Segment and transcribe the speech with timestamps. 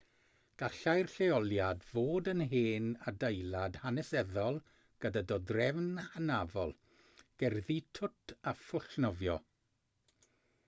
[0.59, 4.57] gallai'r lleoliad fod yn hen adeilad hanesyddol
[5.05, 5.85] gyda dodrefn
[6.15, 6.73] hynafol
[7.45, 9.37] gerddi twt a phwll nofio